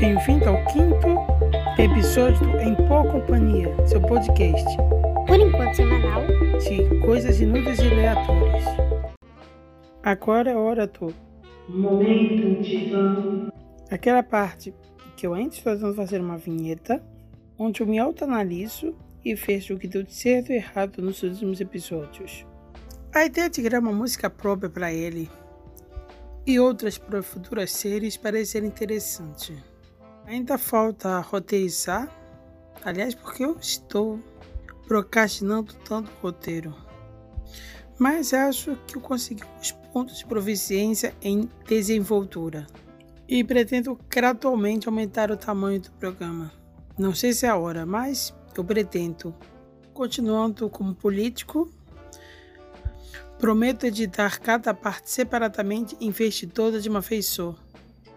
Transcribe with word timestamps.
Bem-vindo 0.00 0.48
ao 0.48 0.64
quinto 0.66 1.06
episódio 1.78 2.40
do 2.40 2.60
Em 2.60 2.74
Boa 2.74 3.04
Companhia, 3.04 3.68
seu 3.86 4.00
podcast 4.00 4.66
Por 5.26 5.38
enquanto 5.40 5.76
semanal, 5.76 6.22
de 6.58 6.98
coisas 7.04 7.40
inúteis 7.40 7.78
e 7.78 7.86
aleatórias. 7.86 8.64
Agora 10.02 10.50
é 10.50 10.56
hora 10.56 10.86
do 10.86 11.14
Momento 11.68 12.62
Divã. 12.62 13.48
Aquela 13.90 14.22
parte 14.22 14.74
que 15.16 15.26
eu 15.26 15.34
ainda 15.34 15.54
estou 15.54 15.72
tentando 15.72 15.94
fazer 15.94 16.20
uma 16.20 16.36
vinheta, 16.36 17.02
onde 17.58 17.80
eu 17.80 17.86
me 17.86 17.98
autoanaliso 17.98 18.94
e 19.24 19.34
vejo 19.34 19.74
o 19.74 19.78
que 19.78 19.86
deu 19.86 20.02
de 20.02 20.12
certo 20.12 20.50
e 20.50 20.56
errado 20.56 21.00
nos 21.00 21.22
últimos 21.22 21.60
episódios. 21.60 22.44
A 23.14 23.24
ideia 23.24 23.48
de 23.48 23.62
criar 23.62 23.80
uma 23.80 23.92
música 23.92 24.28
própria 24.28 24.70
para 24.70 24.92
ele 24.92 25.30
e 26.46 26.58
outras 26.58 26.98
para 26.98 27.22
futuras 27.22 27.70
séries 27.70 28.16
parece 28.16 28.52
ser 28.52 28.64
interessante. 28.64 29.54
Ainda 30.26 30.58
falta 30.58 31.20
roteirizar, 31.20 32.10
aliás, 32.84 33.14
porque 33.14 33.44
eu 33.44 33.56
estou 33.60 34.18
procrastinando 34.92 35.72
tanto 35.88 36.10
o 36.10 36.20
roteiro. 36.20 36.76
Mas 37.98 38.34
acho 38.34 38.76
que 38.86 38.98
eu 38.98 39.00
consegui 39.00 39.42
os 39.58 39.72
pontos 39.72 40.18
de 40.18 40.26
proficiência 40.26 41.14
em 41.22 41.48
desenvoltura 41.66 42.66
e 43.26 43.42
pretendo 43.42 43.98
gradualmente 44.10 44.86
aumentar 44.86 45.30
o 45.30 45.36
tamanho 45.38 45.80
do 45.80 45.90
programa. 45.92 46.52
Não 46.98 47.14
sei 47.14 47.32
se 47.32 47.46
é 47.46 47.48
a 47.48 47.56
hora, 47.56 47.86
mas 47.86 48.34
eu 48.54 48.62
pretendo. 48.62 49.34
Continuando 49.94 50.68
como 50.68 50.94
político, 50.94 51.72
prometo 53.38 53.86
editar 53.86 54.38
cada 54.40 54.74
parte 54.74 55.10
separadamente 55.10 55.96
vez 56.10 56.34
de 56.34 56.48
toda 56.48 56.78
de 56.78 56.90
uma 56.90 57.00
vez 57.00 57.24
só. 57.24 57.54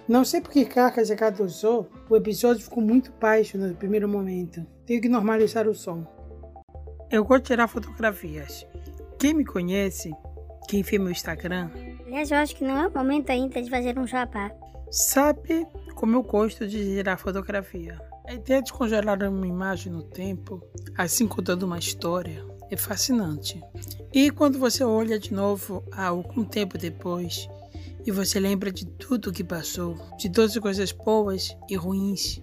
Não 0.09 0.25
sei 0.25 0.41
porque 0.41 0.65
Carcas 0.65 1.07
já 1.07 1.15
causou, 1.15 1.89
o 2.09 2.17
episódio 2.17 2.65
ficou 2.65 2.83
muito 2.83 3.13
baixo 3.13 3.57
no 3.57 3.73
primeiro 3.75 4.09
momento. 4.09 4.67
Tenho 4.85 5.01
que 5.01 5.07
normalizar 5.07 5.69
o 5.69 5.73
som. 5.73 6.14
Eu 7.15 7.23
vou 7.23 7.39
tirar 7.39 7.69
fotografias. 7.69 8.67
Quem 9.17 9.33
me 9.33 9.45
conhece, 9.45 10.13
quem 10.67 10.81
vê 10.81 10.99
meu 10.99 11.11
Instagram, 11.11 11.69
aliás, 12.05 12.29
eu 12.29 12.37
acho 12.37 12.53
que 12.53 12.65
não 12.65 12.77
é 12.77 12.87
o 12.87 12.93
momento 12.93 13.29
ainda 13.29 13.63
de 13.63 13.69
fazer 13.69 13.97
um 13.97 14.05
jabá. 14.05 14.51
sabe 14.91 15.65
como 15.95 16.17
eu 16.17 16.23
gosto 16.23 16.67
de 16.67 16.83
gerar 16.95 17.15
fotografia. 17.15 17.97
A 18.27 18.33
ideia 18.33 18.61
de 18.61 18.73
congelar 18.73 19.23
uma 19.23 19.47
imagem 19.47 19.93
no 19.93 20.03
tempo, 20.03 20.61
assim 20.97 21.25
contando 21.25 21.63
uma 21.63 21.79
história, 21.79 22.45
é 22.69 22.75
fascinante. 22.75 23.63
E 24.11 24.29
quando 24.29 24.59
você 24.59 24.83
olha 24.83 25.17
de 25.17 25.33
novo 25.33 25.85
há 25.93 26.07
algum 26.07 26.43
tempo 26.43 26.77
depois 26.77 27.47
e 28.05 28.11
você 28.11 28.41
lembra 28.41 28.73
de 28.73 28.85
tudo 28.85 29.29
o 29.29 29.33
que 29.33 29.41
passou, 29.41 29.95
de 30.17 30.29
todas 30.29 30.51
as 30.51 30.61
coisas 30.61 30.91
boas 30.91 31.55
e 31.69 31.77
ruins 31.77 32.41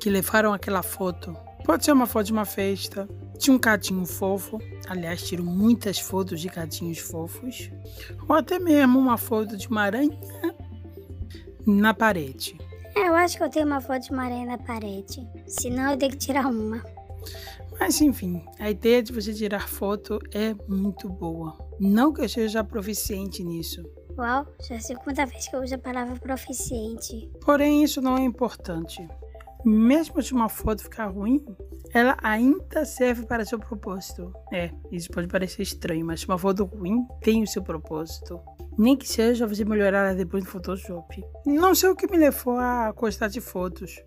que 0.00 0.08
levaram 0.08 0.54
aquela 0.54 0.82
foto. 0.82 1.36
Pode 1.66 1.84
ser 1.84 1.92
uma 1.92 2.06
foto 2.06 2.24
de 2.24 2.32
uma 2.32 2.46
festa, 2.46 3.06
de 3.40 3.50
um 3.50 3.58
gatinho 3.58 4.04
fofo, 4.04 4.58
aliás, 4.86 5.22
tiro 5.22 5.42
muitas 5.42 5.98
fotos 5.98 6.42
de 6.42 6.48
gatinhos 6.48 6.98
fofos, 6.98 7.70
ou 8.28 8.36
até 8.36 8.58
mesmo 8.58 8.98
uma 8.98 9.16
foto 9.16 9.56
de 9.56 9.66
uma 9.66 9.82
aranha 9.82 10.18
na 11.66 11.94
parede. 11.94 12.58
É, 12.94 13.08
eu 13.08 13.14
acho 13.14 13.38
que 13.38 13.42
eu 13.42 13.48
tenho 13.48 13.66
uma 13.66 13.80
foto 13.80 14.02
de 14.02 14.10
uma 14.10 14.24
aranha 14.24 14.44
na 14.44 14.58
parede. 14.58 15.26
Senão 15.46 15.92
eu 15.92 15.96
tenho 15.96 16.12
que 16.12 16.18
tirar 16.18 16.46
uma. 16.46 16.84
Mas 17.78 17.98
enfim, 18.02 18.44
a 18.58 18.68
ideia 18.68 19.02
de 19.02 19.10
você 19.10 19.32
tirar 19.32 19.68
foto 19.68 20.18
é 20.32 20.54
muito 20.68 21.08
boa. 21.08 21.56
Não 21.80 22.12
que 22.12 22.20
eu 22.20 22.28
seja 22.28 22.62
proficiente 22.62 23.42
nisso. 23.42 23.82
Uau, 24.18 24.46
já 24.68 24.74
é 24.74 24.78
a 24.78 24.80
segunda 24.82 25.24
vez 25.24 25.48
que 25.48 25.56
eu 25.56 25.62
uso 25.62 25.76
a 25.76 25.78
palavra 25.78 26.14
proficiente. 26.16 27.30
Porém, 27.40 27.82
isso 27.82 28.02
não 28.02 28.18
é 28.18 28.22
importante. 28.22 29.08
Mesmo 29.64 30.22
se 30.22 30.34
uma 30.34 30.48
foto 30.50 30.82
ficar 30.82 31.06
ruim, 31.06 31.42
ela 31.92 32.16
ainda 32.22 32.84
serve 32.84 33.26
para 33.26 33.44
seu 33.44 33.58
propósito. 33.58 34.32
É, 34.52 34.70
isso 34.92 35.10
pode 35.10 35.26
parecer 35.26 35.62
estranho, 35.62 36.06
mas 36.06 36.24
uma 36.24 36.38
foto 36.38 36.64
ruim 36.64 37.06
tem 37.20 37.42
o 37.42 37.46
seu 37.46 37.62
propósito. 37.62 38.40
Nem 38.78 38.96
que 38.96 39.08
seja 39.08 39.46
você 39.46 39.64
melhorar 39.64 40.06
ela 40.06 40.14
depois 40.14 40.44
no 40.44 40.50
Photoshop. 40.50 41.24
Não 41.44 41.74
sei 41.74 41.90
o 41.90 41.96
que 41.96 42.10
me 42.10 42.16
levou 42.16 42.56
a 42.58 42.92
gostar 42.92 43.28
de 43.28 43.40
fotos, 43.40 44.02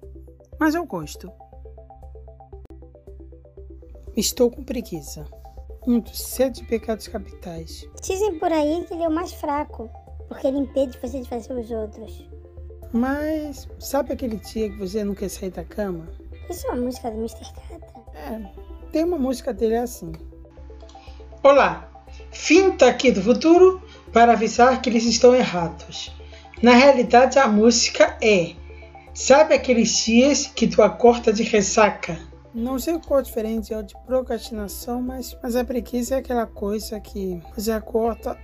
mas 0.60 0.76
eu 0.76 0.86
gosto. 0.86 1.32
Estou 4.16 4.50
com 4.50 4.64
preguiça. 4.64 5.26
Um 5.86 6.00
dos 6.00 6.22
sete 6.22 6.64
pecados 6.66 7.08
capitais. 7.10 7.86
Dizem 8.02 8.40
por 8.40 8.52
aí 8.52 8.86
que 8.88 8.94
ele 8.94 9.04
é 9.04 9.08
o 9.08 9.14
mais 9.14 9.34
fraco, 9.34 9.90
porque 10.30 10.48
ele 10.48 10.60
impede 10.60 10.98
você 11.02 11.20
de 11.20 11.28
fazer 11.28 11.54
os 11.54 11.70
outros. 11.70 12.30
Mas 12.94 13.68
sabe 13.80 14.14
aquele 14.14 14.38
dia 14.38 14.70
que 14.70 14.78
você 14.78 15.04
não 15.04 15.14
quer 15.14 15.28
sair 15.28 15.50
da 15.50 15.64
cama? 15.66 16.08
Isso 16.50 16.68
é 16.68 16.72
uma 16.72 16.82
música 16.82 17.10
do 17.10 17.18
Mr. 17.18 17.46
Catra. 17.54 18.02
É, 18.16 18.42
tem 18.92 19.04
uma 19.04 19.18
música 19.18 19.54
dele 19.54 19.78
assim. 19.78 20.12
Olá, 21.42 21.90
finta 22.32 22.88
aqui 22.88 23.12
do 23.12 23.22
futuro 23.22 23.82
para 24.12 24.34
avisar 24.34 24.82
que 24.82 24.90
eles 24.90 25.06
estão 25.06 25.36
errados. 25.36 26.12
Na 26.62 26.74
realidade, 26.74 27.40
a 27.40 27.48
música 27.48 28.18
é 28.22 28.56
Sabe 29.14 29.54
aqueles 29.54 30.06
dias 30.06 30.48
que 30.48 30.68
tu 30.68 30.82
acorda 30.82 31.32
de 31.32 31.44
ressaca? 31.44 32.18
Não 32.54 32.80
sei 32.80 33.00
qual 33.00 33.20
a 33.20 33.24
diferença 33.24 33.84
de 33.84 33.94
procrastinação, 34.06 35.02
mas, 35.02 35.38
mas 35.42 35.56
a 35.56 35.64
preguiça 35.64 36.16
é 36.16 36.18
aquela 36.18 36.48
coisa 36.48 37.00
que 37.00 37.40
você 37.56 37.72
acorda, 37.72 38.38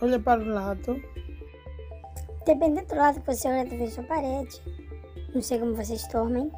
olha 0.00 0.20
para 0.20 0.40
o 0.40 0.46
lado, 0.46 1.00
Dependendo 2.44 2.88
do 2.88 2.96
lado 2.96 3.20
que 3.20 3.26
você 3.26 3.48
olha, 3.48 3.66
talvez 3.66 3.94
sua 3.94 4.02
parede. 4.04 4.60
Não 5.32 5.40
sei 5.40 5.58
como 5.58 5.74
vocês 5.74 6.06
dormem. 6.08 6.50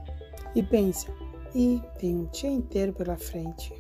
E 0.55 0.63
pensa, 0.63 1.13
e 1.55 1.81
tem 1.99 2.17
um 2.17 2.27
dia 2.27 2.51
inteiro 2.51 2.93
pela 2.93 3.17
frente. 3.17 3.73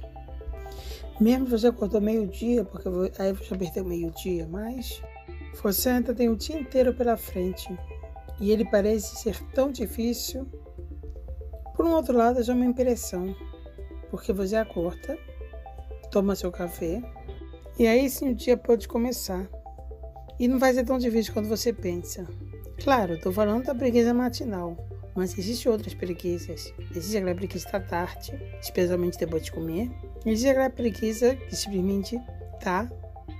Mesmo 1.21 1.47
você 1.47 1.69
acordou 1.69 2.01
meio-dia, 2.01 2.65
porque 2.65 2.89
aí 3.19 3.33
você 3.33 3.57
perdeu 3.57 3.85
meio-dia, 3.85 4.49
mas 4.49 5.01
você 5.62 5.91
ainda 5.91 6.15
tem 6.15 6.29
o 6.29 6.37
dia 6.37 6.59
inteiro 6.59 6.93
pela 6.93 7.17
frente. 7.17 7.69
E 8.41 8.51
ele 8.51 8.65
parece 8.65 9.17
ser 9.17 9.41
tão 9.53 9.71
difícil. 9.71 10.47
Por 11.77 11.87
um 11.87 11.93
outro 11.93 12.17
lado, 12.17 12.41
é 12.41 12.53
uma 12.53 12.65
impressão, 12.65 13.35
porque 14.11 14.33
você 14.33 14.56
acorda, 14.56 15.17
toma 16.11 16.35
seu 16.35 16.51
café, 16.51 17.01
e 17.79 17.87
aí 17.87 18.09
sim 18.11 18.31
o 18.31 18.35
dia 18.35 18.56
pode 18.56 18.87
começar. 18.89 19.49
E 20.39 20.49
não 20.49 20.59
vai 20.59 20.75
ser 20.75 20.85
tão 20.85 20.99
difícil 20.99 21.33
quanto 21.33 21.49
você 21.49 21.73
pensa. 21.73 22.27
Claro, 22.83 23.15
estou 23.15 23.33
falando 23.33 23.65
da 23.65 23.75
preguiça 23.75 24.12
matinal, 24.12 24.77
mas 25.14 25.38
existem 25.38 25.70
outras 25.70 25.94
preguiças. 25.94 26.72
Existe 26.94 27.16
aquela 27.16 27.34
preguiça 27.34 27.70
da 27.70 27.80
tarde, 27.80 28.32
especialmente 28.60 29.19
depois 29.19 29.44
de 29.44 29.52
comer. 29.52 29.91
Existe 30.26 30.48
aquela 30.48 30.70
preguiça 30.70 31.36
que 31.36 31.54
simplesmente 31.54 32.20
tá 32.60 32.91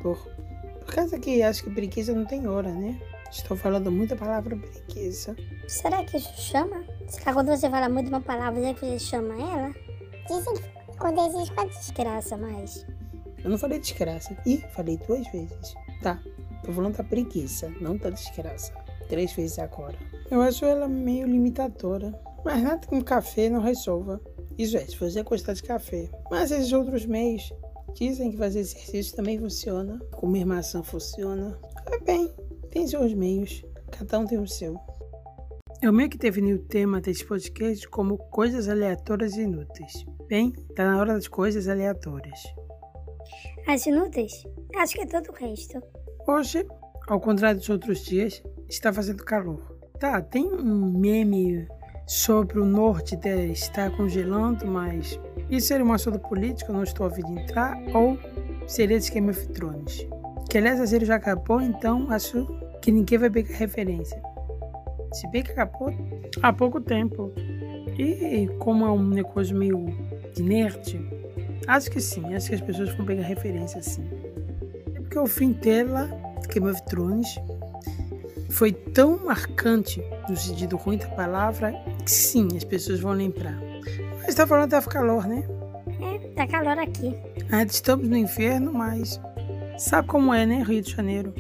por, 0.00 0.18
por 0.80 0.94
causa 0.94 1.18
que 1.18 1.42
acho 1.42 1.64
que 1.64 1.70
preguiça 1.70 2.12
não 2.14 2.24
tem 2.24 2.46
hora, 2.46 2.72
né? 2.72 3.00
Estou 3.30 3.56
falando 3.56 3.90
muita 3.90 4.14
palavra 4.14 4.56
preguiça. 4.56 5.34
Será 5.66 6.04
que 6.04 6.16
isso 6.16 6.32
chama? 6.40 6.84
Será 7.08 7.24
que 7.26 7.32
quando 7.32 7.48
você 7.48 7.68
fala 7.68 7.88
muito 7.88 8.08
uma 8.08 8.20
palavra, 8.20 8.60
será 8.60 8.74
que 8.74 8.86
você 8.86 8.98
chama 8.98 9.34
ela? 9.34 9.74
Dizem 10.28 10.54
que 10.54 10.96
quando 10.96 11.26
existe 11.26 11.52
uma 11.52 11.66
desgraça, 11.66 12.36
mas... 12.36 12.86
Eu 13.42 13.50
não 13.50 13.58
falei 13.58 13.80
desgraça. 13.80 14.36
Ih, 14.47 14.65
falei 14.74 14.97
duas 14.98 15.27
vezes. 15.32 15.74
Tá, 16.00 16.22
tô 16.65 16.72
falando 16.72 16.97
da 16.97 17.04
preguiça, 17.04 17.68
não 17.80 17.97
da 17.97 18.10
desgraça. 18.10 18.72
Três 19.09 19.32
vezes 19.32 19.59
agora. 19.59 19.98
Eu 20.30 20.41
acho 20.41 20.65
ela 20.65 20.88
meio 20.88 21.26
limitadora. 21.26 22.18
Mas 22.44 22.62
nada 22.62 22.86
que 22.86 22.94
um 22.94 23.00
café 23.00 23.48
não 23.48 23.60
resolva. 23.60 24.21
Isso 24.59 24.76
é, 24.76 24.84
se 24.84 24.97
você 24.97 25.22
gostar 25.22 25.54
de 25.54 25.62
café. 25.62 26.10
Mas 26.30 26.50
esses 26.50 26.72
outros 26.72 27.06
meios 27.06 27.53
dizem 27.94 28.30
que 28.30 28.36
fazer 28.36 28.60
exercício 28.60 29.16
também 29.16 29.38
funciona. 29.38 29.98
Comer 30.12 30.44
maçã 30.44 30.82
funciona. 30.82 31.59
É 31.91 31.98
bem, 32.00 32.30
tem 32.71 32.86
seus 32.86 33.15
meios. 33.15 33.65
Cada 33.91 34.18
um 34.18 34.26
tem 34.26 34.38
o 34.38 34.47
seu. 34.47 34.78
Eu 35.80 35.92
meio 35.92 36.09
que 36.09 36.18
defini 36.18 36.54
o 36.54 36.65
tema 36.65 37.00
desse 37.00 37.24
podcast 37.24 37.88
como 37.88 38.16
coisas 38.16 38.68
aleatórias 38.68 39.36
e 39.36 39.42
inúteis. 39.42 40.04
Bem, 40.28 40.53
tá 40.74 40.84
na 40.84 40.98
hora 40.98 41.15
das 41.15 41.28
coisas 41.28 41.68
aleatórias. 41.68 42.41
As 43.66 43.86
inúteis? 43.86 44.32
Acho 44.77 44.94
que 44.94 45.03
é 45.03 45.06
todo 45.06 45.30
o 45.30 45.34
resto. 45.34 45.82
Hoje, 46.27 46.66
ao 47.06 47.20
contrário 47.20 47.59
dos 47.59 47.68
outros 47.68 48.03
dias, 48.04 48.42
está 48.68 48.92
fazendo 48.92 49.24
calor. 49.24 49.73
Tá, 49.98 50.20
tem 50.20 50.44
um 50.44 50.91
meme 50.91 51.68
sobre 52.04 52.58
o 52.58 52.64
norte 52.64 53.16
estar 53.52 53.96
congelando, 53.96 54.66
mas 54.66 55.18
isso 55.48 55.68
seria 55.68 55.84
uma 55.84 55.94
assunto 55.94 56.18
político, 56.18 56.72
eu 56.72 56.74
não 56.74 56.82
estou 56.82 57.06
ouvindo 57.06 57.38
entrar, 57.38 57.76
ou 57.94 58.18
seria 58.66 58.98
de 58.98 59.10
Game 59.10 59.30
of 59.30 59.48
Thrones. 59.48 60.06
Que 60.50 60.58
aliás 60.58 60.80
a 60.80 60.86
série 60.86 61.04
já 61.04 61.14
acabou, 61.14 61.60
então 61.60 62.10
acho 62.10 62.44
que 62.82 62.91
ninguém 62.91 63.18
vai 63.18 63.30
pegar 63.30 63.54
referência. 63.54 64.20
Se 65.12 65.28
bem 65.30 65.44
que 65.44 65.52
acabou 65.52 65.92
há 66.42 66.52
pouco 66.52 66.80
tempo. 66.80 67.32
E 67.96 68.48
como 68.58 68.84
é 68.84 68.91
um 68.91 69.06
negócio 69.06 69.56
meio 69.56 69.86
de 70.34 70.42
nerd, 70.42 71.00
acho 71.68 71.88
que 71.88 72.00
sim, 72.00 72.34
acho 72.34 72.48
que 72.48 72.56
as 72.56 72.60
pessoas 72.60 72.92
vão 72.96 73.06
pegar 73.06 73.22
referência 73.22 73.80
sim. 73.80 74.04
É 74.92 75.00
porque 75.00 75.18
o 75.18 75.26
fim 75.26 75.52
dela, 75.52 76.10
Game 76.52 76.68
of 76.68 76.84
Thrones, 76.86 77.36
foi 78.50 78.72
tão 78.72 79.24
marcante 79.24 80.02
no 80.28 80.36
sentido 80.36 80.76
ruim 80.76 80.98
da 80.98 81.08
palavra 81.08 81.72
que 82.04 82.10
sim, 82.10 82.48
as 82.56 82.64
pessoas 82.64 83.00
vão 83.00 83.12
lembrar. 83.12 83.58
Mas 84.24 84.34
tá 84.34 84.46
falando 84.46 84.70
que 84.70 84.76
tá 84.76 84.91
calor, 84.91 85.26
né? 85.26 85.44
É, 86.00 86.18
tá 86.34 86.46
calor 86.46 86.78
aqui. 86.78 87.16
Ainda 87.50 87.70
estamos 87.70 88.08
no 88.08 88.16
inverno, 88.16 88.72
mas 88.72 89.20
sabe 89.78 90.08
como 90.08 90.32
é, 90.32 90.46
né, 90.46 90.62
Rio 90.62 90.82
de 90.82 90.91
Janeiro? 90.91 91.34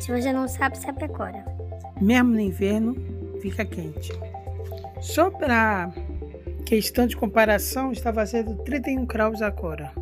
Se 0.00 0.10
você 0.10 0.32
não 0.32 0.48
sabe, 0.48 0.78
sabe 0.78 1.04
agora. 1.04 1.44
Mesmo 2.00 2.30
no 2.30 2.40
inverno, 2.40 2.96
fica 3.40 3.64
quente. 3.64 4.12
Só 5.00 5.30
para 5.30 5.92
questão 6.64 7.06
de 7.06 7.16
comparação, 7.16 7.92
está 7.92 8.12
fazendo 8.12 8.56
31 8.64 9.04
graus 9.04 9.42
agora. 9.42 9.92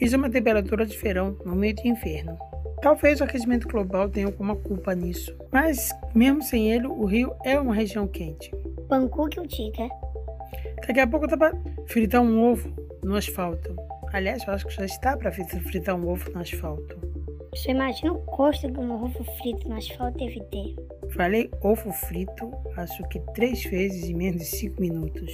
Isso 0.00 0.14
é 0.14 0.18
uma 0.18 0.30
temperatura 0.30 0.86
de 0.86 0.96
verão 0.96 1.36
no 1.44 1.56
meio 1.56 1.74
de 1.74 1.88
inverno. 1.88 2.38
Talvez 2.82 3.20
o 3.20 3.24
aquecimento 3.24 3.68
global 3.68 4.08
tenha 4.08 4.26
alguma 4.26 4.56
culpa 4.56 4.94
nisso, 4.94 5.36
mas 5.52 5.90
mesmo 6.14 6.42
sem 6.42 6.72
ele, 6.72 6.86
o 6.86 7.04
Rio 7.04 7.34
é 7.44 7.60
uma 7.60 7.74
região 7.74 8.08
quente. 8.08 8.50
Bangkok 8.88 9.38
o 9.38 9.46
diga. 9.46 9.86
Daqui 10.86 10.98
a 10.98 11.06
pouco 11.06 11.26
dá 11.26 11.36
para 11.36 11.54
fritar 11.86 12.22
um 12.22 12.42
ovo 12.42 12.74
no 13.04 13.16
asfalto. 13.16 13.76
Aliás, 14.12 14.42
eu 14.46 14.54
acho 14.54 14.66
que 14.66 14.74
já 14.74 14.86
está 14.86 15.14
para 15.14 15.30
fritar 15.30 15.94
um 15.94 16.08
ovo 16.08 16.30
no 16.32 16.40
asfalto. 16.40 16.98
Você 17.54 17.72
imagina 17.72 18.12
o 18.12 18.20
custo 18.20 18.70
de 18.70 18.78
um 18.78 18.92
ovo 18.92 19.24
frito 19.42 19.68
no 19.68 19.76
asfalto 19.76 20.16
deve 20.16 20.40
ter. 20.44 20.74
Falei 21.10 21.50
ovo 21.62 21.92
frito, 21.92 22.50
acho 22.76 23.06
que 23.08 23.20
três 23.34 23.62
vezes 23.64 24.08
em 24.08 24.14
menos 24.14 24.40
de 24.40 24.46
cinco 24.46 24.80
minutos. 24.80 25.30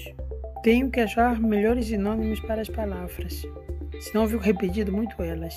Tenho 0.64 0.90
que 0.90 0.98
achar 0.98 1.38
melhores 1.40 1.86
sinônimos 1.86 2.40
para 2.40 2.62
as 2.62 2.68
palavras, 2.68 3.42
senão 4.00 4.24
eu 4.24 4.30
fico 4.30 4.42
repetindo 4.42 4.92
muito 4.92 5.22
elas. 5.22 5.54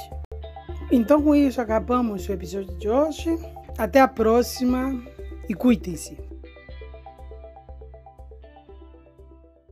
Então, 0.92 1.22
com 1.22 1.36
isso, 1.36 1.62
acabamos 1.62 2.28
o 2.28 2.34
episódio 2.34 2.76
de 2.78 2.90
hoje. 2.90 3.38
Até 3.78 4.02
a 4.02 4.08
próxima 4.08 5.02
e 5.48 5.54
cuidem-se. 5.54 6.29